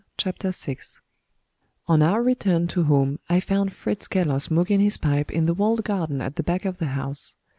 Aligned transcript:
CHAPTER 0.17 0.49
VI 0.49 0.79
On 1.85 2.01
our 2.01 2.23
return 2.23 2.65
to 2.69 2.85
home, 2.85 3.19
I 3.29 3.39
found 3.39 3.71
Fritz 3.73 4.07
Keller 4.07 4.39
smoking 4.39 4.79
his 4.79 4.97
pipe 4.97 5.29
in 5.29 5.45
the 5.45 5.53
walled 5.53 5.83
garden 5.83 6.21
at 6.21 6.37
the 6.37 6.43
back 6.43 6.65
of 6.65 6.79
the 6.79 6.87
house. 6.97 7.35